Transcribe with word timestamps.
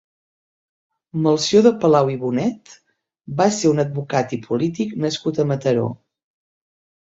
Melcior 1.25 1.63
de 1.67 1.73
Palau 1.83 2.09
i 2.15 2.17
Bonet 2.23 2.73
va 3.43 3.49
ser 3.61 3.73
un 3.75 3.85
advocat 3.87 4.35
i 4.41 4.43
polític 4.49 4.99
nascut 5.07 5.41
a 5.41 5.49
Mataró. 5.55 5.89